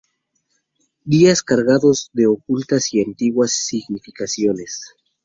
Días 1.03 1.43
cargados 1.43 2.09
de 2.13 2.25
ocultas 2.25 2.91
y 2.91 3.03
antiguas 3.05 3.51
significaciones. 3.51 4.95